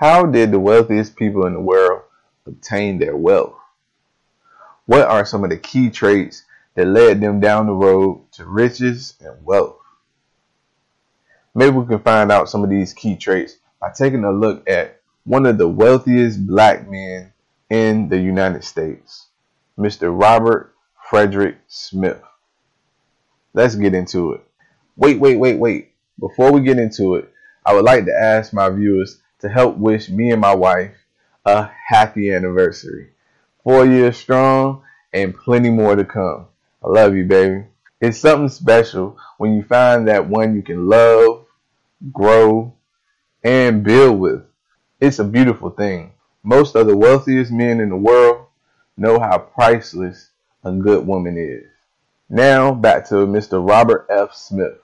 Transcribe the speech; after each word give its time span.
How 0.00 0.24
did 0.24 0.50
the 0.50 0.58
wealthiest 0.58 1.14
people 1.14 1.44
in 1.44 1.52
the 1.52 1.60
world 1.60 2.00
obtain 2.46 2.98
their 2.98 3.14
wealth? 3.14 3.52
What 4.86 5.06
are 5.06 5.26
some 5.26 5.44
of 5.44 5.50
the 5.50 5.58
key 5.58 5.90
traits 5.90 6.44
that 6.74 6.86
led 6.86 7.20
them 7.20 7.38
down 7.38 7.66
the 7.66 7.74
road 7.74 8.24
to 8.32 8.46
riches 8.46 9.12
and 9.20 9.44
wealth? 9.44 9.76
Maybe 11.54 11.76
we 11.76 11.84
can 11.84 11.98
find 11.98 12.32
out 12.32 12.48
some 12.48 12.64
of 12.64 12.70
these 12.70 12.94
key 12.94 13.14
traits 13.14 13.58
by 13.78 13.90
taking 13.90 14.24
a 14.24 14.32
look 14.32 14.66
at 14.70 15.02
one 15.24 15.44
of 15.44 15.58
the 15.58 15.68
wealthiest 15.68 16.46
black 16.46 16.88
men 16.88 17.34
in 17.68 18.08
the 18.08 18.18
United 18.18 18.64
States, 18.64 19.26
Mr. 19.78 20.18
Robert 20.18 20.74
Frederick 21.10 21.58
Smith. 21.68 22.22
Let's 23.52 23.74
get 23.74 23.92
into 23.92 24.32
it. 24.32 24.40
Wait, 24.96 25.20
wait, 25.20 25.38
wait, 25.38 25.58
wait. 25.58 25.90
Before 26.18 26.52
we 26.52 26.62
get 26.62 26.78
into 26.78 27.16
it, 27.16 27.30
I 27.66 27.74
would 27.74 27.84
like 27.84 28.06
to 28.06 28.18
ask 28.18 28.54
my 28.54 28.70
viewers 28.70 29.20
to 29.40 29.48
help 29.48 29.76
wish 29.76 30.08
me 30.08 30.30
and 30.30 30.40
my 30.40 30.54
wife 30.54 30.94
a 31.44 31.70
happy 31.88 32.32
anniversary. 32.32 33.10
Four 33.64 33.86
years 33.86 34.16
strong 34.16 34.82
and 35.12 35.34
plenty 35.34 35.70
more 35.70 35.96
to 35.96 36.04
come. 36.04 36.46
I 36.82 36.88
love 36.88 37.14
you, 37.14 37.24
baby. 37.24 37.64
It's 38.00 38.18
something 38.18 38.48
special 38.48 39.18
when 39.38 39.54
you 39.54 39.62
find 39.62 40.08
that 40.08 40.28
one 40.28 40.54
you 40.54 40.62
can 40.62 40.86
love, 40.86 41.46
grow, 42.12 42.74
and 43.42 43.84
build 43.84 44.18
with. 44.18 44.42
It's 45.00 45.18
a 45.18 45.24
beautiful 45.24 45.70
thing. 45.70 46.12
Most 46.42 46.74
of 46.74 46.86
the 46.86 46.96
wealthiest 46.96 47.52
men 47.52 47.80
in 47.80 47.90
the 47.90 47.96
world 47.96 48.46
know 48.96 49.18
how 49.18 49.38
priceless 49.38 50.30
a 50.64 50.72
good 50.72 51.06
woman 51.06 51.36
is. 51.36 51.66
Now 52.28 52.72
back 52.72 53.08
to 53.08 53.26
Mr. 53.26 53.66
Robert 53.66 54.06
F. 54.10 54.34
Smith. 54.34 54.78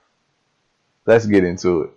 Let's 1.05 1.25
get 1.25 1.43
into 1.43 1.83
it. 1.83 1.96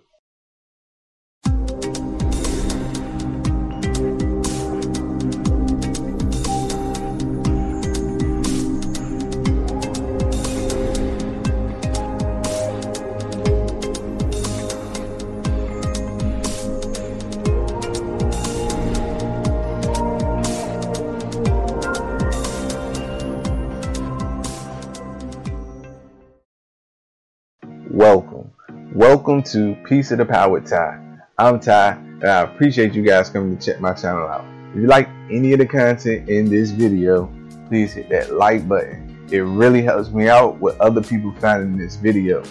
Welcome. 27.93 28.49
Welcome 28.95 29.43
to 29.51 29.75
Piece 29.85 30.11
of 30.11 30.19
the 30.19 30.25
Pie 30.25 30.47
with 30.47 30.65
Ty. 30.65 30.97
I'm 31.37 31.59
Ty, 31.59 31.91
and 31.91 32.23
I 32.23 32.43
appreciate 32.43 32.93
you 32.93 33.01
guys 33.01 33.29
coming 33.29 33.57
to 33.57 33.65
check 33.65 33.81
my 33.81 33.91
channel 33.91 34.29
out. 34.29 34.45
If 34.69 34.77
you 34.77 34.87
like 34.87 35.09
any 35.29 35.51
of 35.51 35.59
the 35.59 35.65
content 35.65 36.29
in 36.29 36.49
this 36.49 36.71
video, 36.71 37.29
please 37.67 37.91
hit 37.91 38.07
that 38.07 38.31
like 38.31 38.65
button. 38.65 39.27
It 39.29 39.39
really 39.39 39.81
helps 39.81 40.09
me 40.09 40.29
out 40.29 40.57
with 40.61 40.79
other 40.79 41.01
people 41.01 41.33
finding 41.41 41.77
this 41.77 41.97
video. 41.97 42.43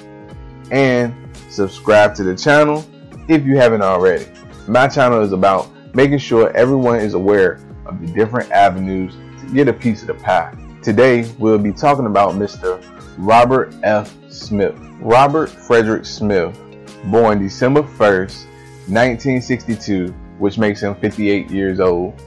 And 0.70 1.14
subscribe 1.48 2.14
to 2.16 2.22
the 2.22 2.36
channel 2.36 2.84
if 3.26 3.46
you 3.46 3.56
haven't 3.56 3.80
already. 3.80 4.26
My 4.68 4.88
channel 4.88 5.22
is 5.22 5.32
about 5.32 5.70
making 5.94 6.18
sure 6.18 6.54
everyone 6.54 7.00
is 7.00 7.14
aware 7.14 7.60
of 7.86 7.98
the 7.98 8.12
different 8.12 8.50
avenues 8.50 9.14
to 9.40 9.54
get 9.54 9.68
a 9.68 9.72
piece 9.72 10.02
of 10.02 10.08
the 10.08 10.14
pie. 10.14 10.54
Today, 10.82 11.30
we'll 11.38 11.58
be 11.58 11.72
talking 11.72 12.04
about 12.04 12.34
Mr. 12.34 12.82
Robert 13.20 13.74
F. 13.82 14.16
Smith. 14.30 14.74
Robert 14.98 15.50
Frederick 15.50 16.06
Smith, 16.06 16.58
born 17.04 17.38
December 17.38 17.82
1st, 17.82 18.46
1962, 18.88 20.08
which 20.38 20.56
makes 20.56 20.82
him 20.82 20.94
58 20.94 21.50
years 21.50 21.80
old, 21.80 22.18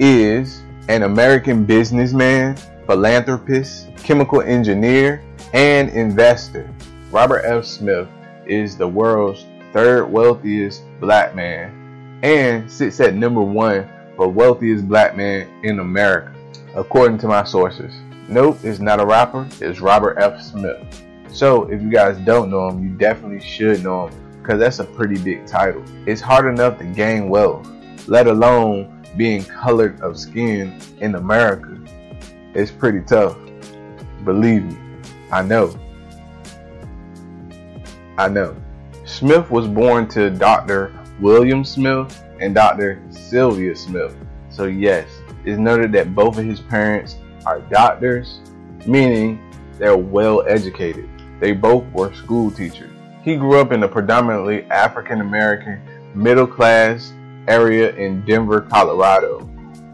is 0.00 0.62
an 0.88 1.04
American 1.04 1.64
businessman, 1.64 2.56
philanthropist, 2.86 3.86
chemical 3.98 4.42
engineer, 4.42 5.22
and 5.52 5.90
investor. 5.90 6.68
Robert 7.12 7.42
F. 7.44 7.64
Smith 7.64 8.08
is 8.44 8.76
the 8.76 8.88
world's 8.88 9.46
third 9.72 10.10
wealthiest 10.10 10.82
black 10.98 11.36
man 11.36 12.18
and 12.24 12.68
sits 12.68 12.98
at 12.98 13.14
number 13.14 13.42
one 13.42 13.88
for 14.16 14.26
wealthiest 14.26 14.88
black 14.88 15.16
man 15.16 15.48
in 15.62 15.78
America, 15.78 16.34
according 16.74 17.18
to 17.18 17.28
my 17.28 17.44
sources. 17.44 17.94
Nope, 18.28 18.58
it's 18.62 18.78
not 18.78 19.00
a 19.00 19.06
rapper, 19.06 19.48
it's 19.60 19.80
Robert 19.80 20.16
F. 20.18 20.40
Smith. 20.40 20.82
So 21.32 21.64
if 21.70 21.82
you 21.82 21.90
guys 21.90 22.18
don't 22.18 22.50
know 22.50 22.68
him, 22.68 22.82
you 22.82 22.90
definitely 22.96 23.40
should 23.40 23.82
know 23.82 24.08
him 24.08 24.38
because 24.40 24.58
that's 24.58 24.78
a 24.78 24.84
pretty 24.84 25.18
big 25.18 25.46
title. 25.46 25.82
It's 26.06 26.20
hard 26.20 26.52
enough 26.52 26.78
to 26.78 26.84
gain 26.84 27.28
wealth, 27.28 27.68
let 28.06 28.26
alone 28.26 29.04
being 29.16 29.44
colored 29.44 30.00
of 30.00 30.18
skin 30.18 30.78
in 31.00 31.14
America. 31.14 31.78
It's 32.54 32.70
pretty 32.70 33.00
tough. 33.00 33.36
Believe 34.24 34.64
me, 34.64 34.76
I 35.30 35.42
know. 35.42 35.78
I 38.18 38.28
know. 38.28 38.56
Smith 39.04 39.50
was 39.50 39.66
born 39.66 40.08
to 40.08 40.30
Dr. 40.30 40.98
William 41.20 41.64
Smith 41.64 42.22
and 42.40 42.54
Dr. 42.54 43.02
Sylvia 43.10 43.74
Smith. 43.74 44.14
So 44.50 44.66
yes, 44.66 45.08
it's 45.44 45.58
noted 45.58 45.92
that 45.92 46.14
both 46.14 46.38
of 46.38 46.44
his 46.44 46.60
parents 46.60 47.16
are 47.46 47.60
doctors, 47.60 48.40
meaning 48.86 49.40
they're 49.78 49.96
well 49.96 50.44
educated. 50.46 51.08
They 51.40 51.52
both 51.52 51.84
were 51.92 52.14
school 52.14 52.50
teachers. 52.50 52.90
He 53.22 53.36
grew 53.36 53.60
up 53.60 53.72
in 53.72 53.82
a 53.82 53.88
predominantly 53.88 54.64
African 54.64 55.20
American 55.20 55.80
middle 56.14 56.46
class 56.46 57.12
area 57.48 57.94
in 57.96 58.24
Denver, 58.24 58.60
Colorado. 58.60 59.40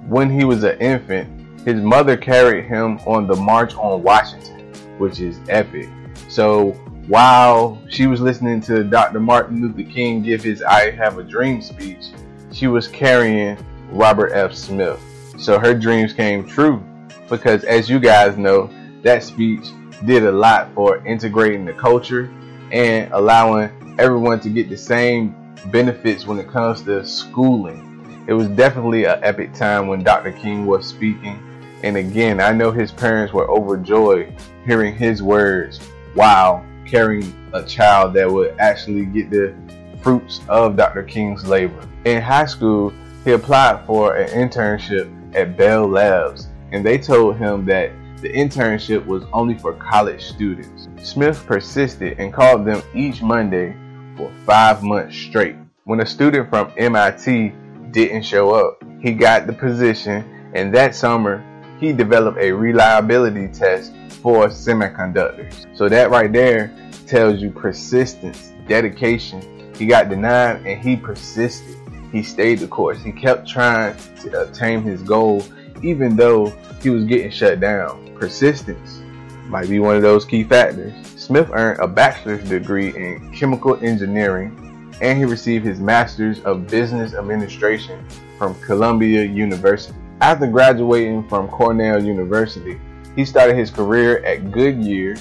When 0.07 0.31
he 0.31 0.45
was 0.45 0.65
an 0.65 0.79
infant, 0.79 1.67
his 1.67 1.81
mother 1.81 2.17
carried 2.17 2.65
him 2.65 2.99
on 3.07 3.27
the 3.27 3.37
March 3.37 3.75
on 3.75 4.03
Washington, 4.03 4.73
which 4.99 5.21
is 5.21 5.39
epic. 5.49 5.89
So 6.29 6.73
while 7.09 7.83
she 7.89 8.07
was 8.07 8.21
listening 8.21 8.61
to 8.63 8.85
Dr. 8.85 9.21
Martin 9.21 9.61
Luther 9.63 9.91
King 9.91 10.23
give 10.23 10.43
his 10.43 10.63
I 10.63 10.91
Have 10.91 11.19
a 11.19 11.23
Dream 11.23 11.63
speech, 11.63 12.11
she 12.53 12.67
was 12.67 12.89
carrying 12.89 13.57
Robert 13.91 14.33
F. 14.33 14.55
Smith. 14.55 15.01
So 15.39 15.59
her 15.59 15.75
dreams 15.75 16.13
came 16.13 16.47
true 16.47 16.83
because, 17.29 17.65
as 17.65 17.89
you 17.89 17.99
guys 18.01 18.37
know, 18.37 18.71
that 19.03 19.23
speech 19.23 19.67
did 20.07 20.25
a 20.25 20.33
lot 20.33 20.73
for 20.75 21.05
integrating 21.07 21.65
the 21.65 21.73
culture 21.73 22.31
and 22.73 23.13
allowing 23.13 23.97
everyone 23.99 24.41
to 24.41 24.49
get 24.49 24.69
the 24.69 24.77
same 24.77 25.35
benefits 25.67 26.27
when 26.27 26.39
it 26.39 26.49
comes 26.49 26.83
to 26.83 27.05
schooling. 27.05 28.25
It 28.27 28.33
was 28.33 28.49
definitely 28.49 29.05
an 29.05 29.19
epic 29.23 29.55
time 29.55 29.87
when 29.87 30.03
Dr. 30.03 30.33
King 30.33 30.67
was 30.67 30.87
speaking. 30.87 31.43
And 31.83 31.97
again, 31.97 32.41
I 32.41 32.53
know 32.53 32.71
his 32.71 32.93
parents 32.93 33.33
were 33.33 33.49
overjoyed 33.51 34.35
hearing 34.67 34.95
his 34.95 35.23
words 35.23 35.79
while 36.15 36.65
carrying 36.85 37.33
a 37.53 37.63
child 37.63 38.15
that 38.15 38.31
would 38.31 38.59
actually 38.59 39.07
get 39.07 39.31
the 39.31 39.55
fruits 40.03 40.41
of 40.49 40.77
Dr. 40.77 41.03
King's 41.03 41.47
labor. 41.47 41.87
In 42.05 42.21
high 42.21 42.47
school, 42.47 42.93
he 43.25 43.33
applied 43.33 43.85
for 43.87 44.17
an 44.17 44.29
internship 44.31 45.11
at 45.35 45.57
Bell 45.57 45.87
Labs, 45.87 46.48
and 46.73 46.85
they 46.85 46.99
told 46.99 47.37
him 47.37 47.65
that 47.67 47.93
the 48.21 48.29
internship 48.29 49.05
was 49.07 49.25
only 49.33 49.57
for 49.57 49.75
college 49.75 50.25
students. 50.25 50.89
Smith 51.03 51.45
persisted 51.47 52.19
and 52.19 52.33
called 52.33 52.67
them 52.67 52.83
each 52.95 53.23
Monday 53.23 53.77
for 54.17 54.33
five 54.45 54.83
months 54.83 55.17
straight. 55.17 55.57
When 55.85 56.01
a 56.01 56.07
student 56.07 56.51
from 56.51 56.73
MIT 56.77 57.53
didn't 57.93 58.23
show 58.23 58.53
up, 58.53 58.83
he 59.01 59.13
got 59.13 59.47
the 59.47 59.53
position, 59.53 60.51
and 60.55 60.75
that 60.75 60.95
summer 60.95 61.45
he 61.79 61.93
developed 61.93 62.39
a 62.39 62.51
reliability 62.51 63.49
test 63.49 63.93
for 64.21 64.49
semiconductors. 64.49 65.65
So 65.77 65.89
that 65.89 66.11
right 66.11 66.33
there 66.33 66.75
tells 67.07 67.41
you 67.41 67.51
persistence, 67.51 68.53
dedication. 68.67 69.73
He 69.77 69.87
got 69.87 70.09
denied 70.09 70.67
and 70.67 70.81
he 70.83 70.97
persisted. 70.97 71.77
He 72.11 72.23
stayed 72.23 72.59
the 72.59 72.67
course. 72.67 73.01
He 73.03 73.13
kept 73.13 73.49
trying 73.49 73.97
to 74.23 74.43
attain 74.43 74.83
his 74.83 75.03
goal 75.03 75.45
even 75.83 76.17
though 76.17 76.47
he 76.81 76.91
was 76.91 77.05
getting 77.05 77.31
shut 77.31 77.61
down 77.61 78.09
persistence 78.19 79.01
might 79.47 79.69
be 79.69 79.79
one 79.79 79.97
of 79.97 80.03
those 80.03 80.25
key 80.25 80.45
factors. 80.45 80.93
Smith 81.17 81.49
earned 81.53 81.81
a 81.81 81.87
bachelor's 81.87 82.47
degree 82.49 82.95
in 82.95 83.33
chemical 83.33 83.77
engineering 83.83 84.65
and 85.01 85.19
he 85.19 85.25
received 85.25 85.65
his 85.65 85.81
master's 85.81 86.41
of 86.41 86.67
business 86.67 87.15
administration 87.15 88.05
from 88.37 88.61
Columbia 88.61 89.25
University. 89.25 89.97
After 90.21 90.47
graduating 90.47 91.29
from 91.29 91.49
Cornell 91.49 92.03
University, 92.03 92.81
he 93.15 93.25
started 93.25 93.57
his 93.57 93.71
career 93.71 94.25
at 94.25 94.51
Goodyear. 94.51 95.17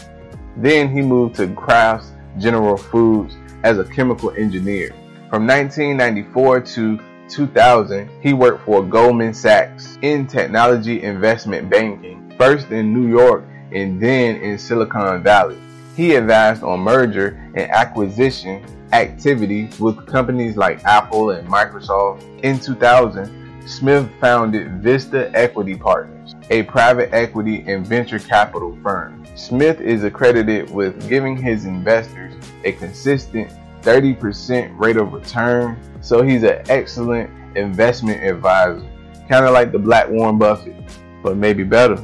Then 0.58 0.90
he 0.90 1.02
moved 1.02 1.36
to 1.36 1.54
Kraft 1.54 2.08
General 2.40 2.78
Foods 2.78 3.38
as 3.64 3.78
a 3.78 3.86
chemical 3.86 4.32
engineer. 4.32 4.90
From 5.30 5.46
1994 5.46 6.62
to 6.62 7.00
2000, 7.30 8.10
he 8.22 8.34
worked 8.34 8.66
for 8.66 8.84
Goldman 8.84 9.34
Sachs 9.34 9.98
in 10.02 10.28
technology 10.28 11.04
investment 11.04 11.70
banking 11.70 12.34
first 12.38 12.70
in 12.72 12.94
New 12.94 13.08
York 13.10 13.44
and 13.72 14.02
then 14.02 14.38
in 14.38 14.58
Silicon 14.58 15.24
Valley. 15.24 15.58
He 15.96 16.16
advised 16.16 16.64
on 16.64 16.80
merger 16.80 17.52
and 17.56 17.72
acquisition 17.72 18.64
activity 18.94 19.70
with 19.80 20.06
companies 20.06 20.56
like 20.56 20.84
Apple 20.86 21.32
and 21.32 21.48
Microsoft. 21.48 22.24
In 22.44 22.60
2000, 22.60 23.68
Smith 23.68 24.10
founded 24.22 24.82
Vista 24.82 25.30
Equity 25.34 25.76
Partners, 25.76 26.36
a 26.50 26.64
private 26.64 27.14
equity 27.14 27.66
and 27.68 27.86
venture 27.86 28.20
capital 28.20 28.78
firm. 28.82 29.26
Smith 29.36 29.82
is 29.82 30.04
accredited 30.04 30.70
with 30.70 31.10
giving 31.10 31.36
his 31.36 31.66
investors 31.66 32.34
a 32.64 32.72
consistent 32.72 33.52
30% 33.88 34.78
rate 34.78 34.98
of 34.98 35.14
return, 35.14 35.80
so 36.02 36.22
he's 36.22 36.44
an 36.44 36.62
excellent 36.68 37.30
investment 37.56 38.22
advisor, 38.22 38.86
kind 39.30 39.46
of 39.46 39.54
like 39.54 39.72
the 39.72 39.80
Black 39.80 40.10
Warren 40.10 40.38
Buffett, 40.38 40.76
but 41.24 41.38
maybe 41.38 41.64
better. 41.64 41.98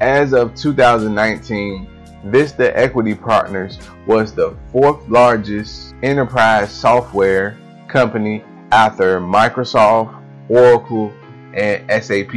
As 0.00 0.34
of 0.34 0.56
2019, 0.56 1.88
Vista 2.24 2.76
Equity 2.76 3.14
Partners 3.14 3.78
was 4.08 4.34
the 4.34 4.56
fourth 4.72 5.08
largest 5.08 5.94
enterprise 6.02 6.72
software 6.72 7.56
company 7.86 8.42
after 8.72 9.20
Microsoft, 9.20 10.20
Oracle, 10.48 11.12
and 11.54 11.88
SAP. 12.02 12.34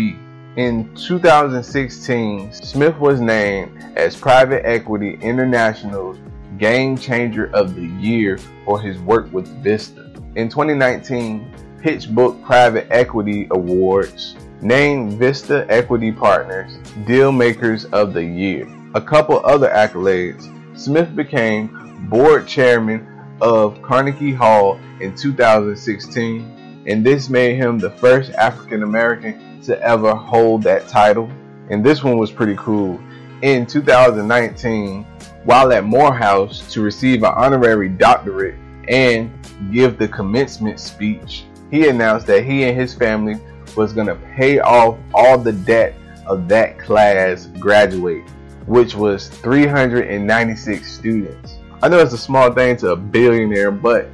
In 0.55 0.93
2016, 0.93 2.53
Smith 2.53 2.95
was 2.97 3.19
named 3.19 3.75
as 3.95 4.15
Private 4.15 4.67
Equity 4.67 5.17
International's 5.19 6.19
Game 6.57 6.97
Changer 6.97 7.51
of 7.53 7.75
the 7.75 7.85
Year 7.85 8.37
for 8.65 8.79
his 8.81 8.99
work 8.99 9.31
with 9.31 9.47
Vista. 9.63 10.11
In 10.35 10.49
2019, 10.49 11.51
PitchBook 11.81 12.43
Private 12.43 12.87
Equity 12.89 13.47
Awards 13.51 14.35
named 14.61 15.13
Vista 15.13 15.65
Equity 15.69 16.11
Partners 16.11 16.77
Deal 17.05 17.31
Makers 17.31 17.85
of 17.85 18.13
the 18.13 18.23
Year. 18.23 18.67
A 18.95 19.01
couple 19.01 19.45
other 19.45 19.69
accolades. 19.69 20.51
Smith 20.77 21.15
became 21.15 22.07
board 22.09 22.47
chairman 22.47 23.07
of 23.41 23.81
Carnegie 23.81 24.33
Hall 24.33 24.79
in 24.99 25.15
2016, 25.15 26.83
and 26.87 27.05
this 27.05 27.29
made 27.29 27.57
him 27.57 27.77
the 27.77 27.91
first 27.91 28.31
African 28.33 28.83
American 28.83 29.61
to 29.61 29.79
ever 29.81 30.15
hold 30.15 30.63
that 30.63 30.87
title. 30.87 31.29
And 31.69 31.85
this 31.85 32.03
one 32.03 32.17
was 32.17 32.31
pretty 32.31 32.55
cool. 32.55 32.99
In 33.41 33.65
2019, 33.65 35.03
while 35.43 35.71
at 35.71 35.83
Morehouse 35.83 36.71
to 36.73 36.81
receive 36.81 37.23
an 37.23 37.33
honorary 37.35 37.89
doctorate 37.89 38.55
and 38.87 39.31
give 39.71 39.97
the 39.97 40.07
commencement 40.07 40.79
speech, 40.79 41.45
he 41.69 41.87
announced 41.87 42.27
that 42.27 42.43
he 42.43 42.63
and 42.63 42.77
his 42.77 42.93
family 42.93 43.39
was 43.75 43.93
going 43.93 44.07
to 44.07 44.15
pay 44.35 44.59
off 44.59 44.97
all 45.13 45.37
the 45.37 45.53
debt 45.53 45.95
of 46.25 46.47
that 46.47 46.79
class 46.79 47.47
graduate 47.59 48.23
which 48.67 48.95
was 48.95 49.29
396 49.29 50.91
students. 50.91 51.57
I 51.81 51.87
know 51.87 51.99
it's 51.99 52.13
a 52.13 52.17
small 52.17 52.51
thing 52.51 52.75
to 52.77 52.91
a 52.91 52.95
billionaire, 52.95 53.71
but 53.71 54.09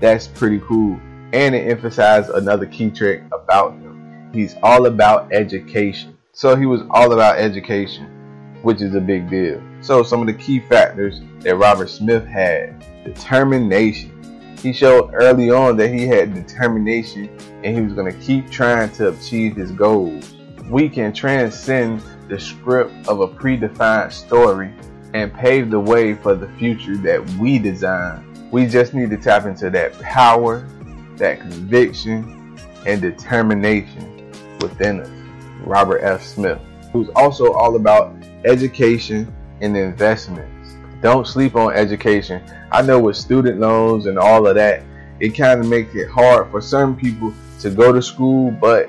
that's 0.00 0.28
pretty 0.28 0.60
cool. 0.60 0.98
And 1.32 1.54
it 1.54 1.68
emphasized 1.68 2.30
another 2.30 2.66
key 2.66 2.90
trait 2.90 3.22
about 3.32 3.72
him. 3.72 4.30
He's 4.32 4.54
all 4.62 4.86
about 4.86 5.32
education. 5.32 6.16
So 6.32 6.54
he 6.54 6.66
was 6.66 6.82
all 6.90 7.12
about 7.12 7.38
education, 7.38 8.08
which 8.66 8.82
is 8.82 8.96
a 8.96 9.00
big 9.00 9.30
deal. 9.30 9.62
So 9.80 10.02
some 10.02 10.20
of 10.20 10.26
the 10.26 10.34
key 10.34 10.58
factors 10.58 11.20
that 11.42 11.54
Robert 11.54 11.88
Smith 11.88 12.26
had 12.26 12.84
determination. 13.04 14.56
He 14.60 14.72
showed 14.72 15.14
early 15.14 15.52
on 15.52 15.76
that 15.76 15.90
he 15.90 16.04
had 16.04 16.34
determination 16.34 17.28
and 17.62 17.76
he 17.76 17.80
was 17.80 17.92
going 17.92 18.12
to 18.12 18.18
keep 18.18 18.50
trying 18.50 18.90
to 18.94 19.10
achieve 19.10 19.54
his 19.54 19.70
goals. 19.70 20.34
We 20.68 20.88
can 20.88 21.12
transcend 21.12 22.02
the 22.28 22.40
script 22.40 23.06
of 23.06 23.20
a 23.20 23.28
predefined 23.28 24.10
story 24.10 24.74
and 25.14 25.32
pave 25.32 25.70
the 25.70 25.78
way 25.78 26.14
for 26.14 26.34
the 26.34 26.48
future 26.58 26.96
that 26.96 27.24
we 27.38 27.60
design. 27.60 28.48
We 28.50 28.66
just 28.66 28.94
need 28.94 29.10
to 29.10 29.16
tap 29.16 29.46
into 29.46 29.70
that 29.70 29.96
power, 30.00 30.66
that 31.18 31.38
conviction, 31.38 32.58
and 32.84 33.00
determination 33.00 34.32
within 34.60 35.02
us. 35.02 35.10
Robert 35.64 36.00
F. 36.00 36.24
Smith, 36.24 36.58
who's 36.92 37.08
also 37.14 37.52
all 37.52 37.76
about 37.76 38.16
education 38.46 39.32
and 39.60 39.76
investments. 39.76 40.76
Don't 41.02 41.26
sleep 41.26 41.56
on 41.56 41.74
education. 41.74 42.42
I 42.72 42.82
know 42.82 43.00
with 43.00 43.16
student 43.16 43.60
loans 43.60 44.06
and 44.06 44.18
all 44.18 44.46
of 44.46 44.54
that, 44.54 44.82
it 45.20 45.30
kind 45.30 45.60
of 45.60 45.66
makes 45.66 45.94
it 45.94 46.08
hard 46.08 46.50
for 46.50 46.60
certain 46.60 46.96
people 46.96 47.34
to 47.60 47.70
go 47.70 47.92
to 47.92 48.00
school, 48.00 48.50
but 48.50 48.88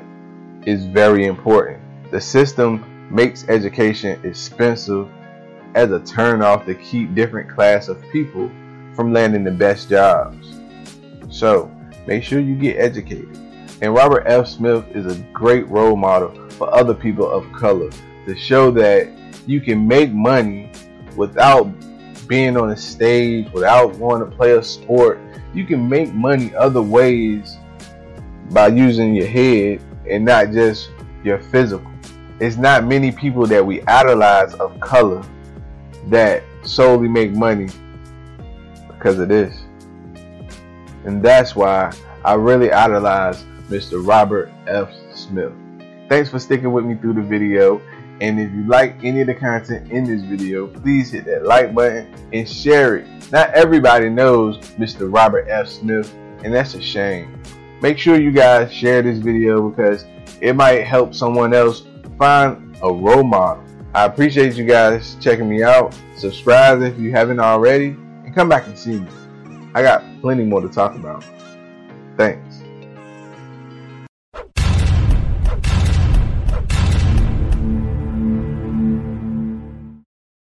it's 0.61 0.83
very 0.83 1.25
important. 1.25 1.81
The 2.11 2.21
system 2.21 2.85
makes 3.09 3.47
education 3.49 4.19
expensive 4.23 5.09
as 5.75 5.91
a 5.91 5.99
turnoff 5.99 6.65
to 6.65 6.75
keep 6.75 7.13
different 7.15 7.49
class 7.49 7.87
of 7.87 8.01
people 8.11 8.49
from 8.95 9.13
landing 9.13 9.43
the 9.43 9.51
best 9.51 9.89
jobs. 9.89 10.59
So 11.29 11.71
make 12.05 12.23
sure 12.23 12.39
you 12.39 12.55
get 12.55 12.77
educated. 12.77 13.37
And 13.81 13.93
Robert 13.93 14.23
F. 14.25 14.47
Smith 14.47 14.85
is 14.95 15.05
a 15.05 15.19
great 15.33 15.67
role 15.67 15.95
model 15.95 16.49
for 16.51 16.73
other 16.73 16.93
people 16.93 17.29
of 17.29 17.49
color 17.53 17.89
to 18.25 18.35
show 18.35 18.71
that 18.71 19.07
you 19.47 19.59
can 19.59 19.87
make 19.87 20.11
money 20.11 20.71
without 21.15 21.63
being 22.27 22.55
on 22.57 22.69
a 22.69 22.77
stage, 22.77 23.51
without 23.51 23.97
going 23.97 24.19
to 24.19 24.35
play 24.35 24.51
a 24.51 24.63
sport. 24.63 25.19
You 25.53 25.65
can 25.65 25.89
make 25.89 26.13
money 26.13 26.53
other 26.55 26.81
ways 26.81 27.57
by 28.51 28.67
using 28.67 29.15
your 29.15 29.27
head 29.27 29.81
and 30.07 30.23
not 30.23 30.51
just 30.51 30.91
your 31.23 31.39
physical 31.39 31.91
it's 32.39 32.57
not 32.57 32.85
many 32.85 33.11
people 33.11 33.45
that 33.47 33.65
we 33.65 33.81
idolize 33.83 34.53
of 34.55 34.79
color 34.79 35.23
that 36.07 36.43
solely 36.63 37.07
make 37.07 37.31
money 37.31 37.67
because 38.87 39.17
of 39.19 39.27
this. 39.27 39.63
And 41.05 41.23
that's 41.23 41.55
why 41.55 41.93
I 42.23 42.35
really 42.35 42.71
idolize 42.71 43.43
Mr. 43.69 44.05
Robert 44.05 44.51
F. 44.67 44.91
Smith. 45.15 45.51
Thanks 46.09 46.29
for 46.29 46.39
sticking 46.39 46.71
with 46.71 46.85
me 46.85 46.95
through 46.95 47.13
the 47.13 47.21
video. 47.21 47.81
And 48.19 48.39
if 48.39 48.51
you 48.51 48.63
like 48.65 48.95
any 49.03 49.21
of 49.21 49.27
the 49.27 49.35
content 49.35 49.91
in 49.91 50.03
this 50.03 50.23
video, 50.23 50.67
please 50.67 51.11
hit 51.11 51.25
that 51.25 51.45
like 51.45 51.75
button 51.75 52.13
and 52.33 52.49
share 52.49 52.97
it. 52.97 53.31
Not 53.31 53.51
everybody 53.51 54.09
knows 54.09 54.57
Mr. 54.79 55.13
Robert 55.13 55.47
F. 55.49 55.67
Smith, 55.67 56.13
and 56.43 56.53
that's 56.53 56.73
a 56.73 56.81
shame. 56.81 57.41
Make 57.81 57.99
sure 57.99 58.19
you 58.19 58.31
guys 58.31 58.73
share 58.73 59.03
this 59.03 59.19
video 59.19 59.69
because 59.69 60.05
it 60.41 60.55
might 60.55 60.83
help 60.83 61.13
someone 61.13 61.53
else 61.53 61.83
find 62.17 62.75
a 62.81 62.91
role 62.91 63.23
model. 63.23 63.63
I 63.93 64.05
appreciate 64.05 64.55
you 64.55 64.65
guys 64.65 65.15
checking 65.21 65.47
me 65.47 65.63
out. 65.63 65.95
Subscribe 66.15 66.81
if 66.81 66.97
you 66.97 67.11
haven't 67.11 67.39
already, 67.39 67.89
and 68.25 68.33
come 68.33 68.49
back 68.49 68.65
and 68.65 68.77
see 68.77 68.99
me. 68.99 69.07
I 69.75 69.83
got 69.83 70.03
plenty 70.21 70.43
more 70.43 70.61
to 70.61 70.69
talk 70.69 70.95
about. 70.95 71.23
Thanks. 72.17 72.46